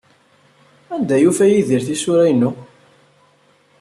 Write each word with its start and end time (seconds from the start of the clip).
Anda 0.93 1.13
ay 1.15 1.21
yufa 1.23 1.45
Yidir 1.47 1.81
tisura-inu? 1.87 2.51